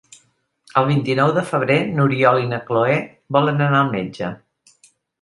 El 0.81 0.87
vint-i-nou 0.91 1.33
de 1.35 1.43
febrer 1.51 1.77
n'Oriol 1.99 2.41
i 2.47 2.51
na 2.57 2.61
Cloè 2.73 2.99
volen 3.39 3.65
anar 3.71 3.83
al 3.87 3.97
metge. 3.97 4.37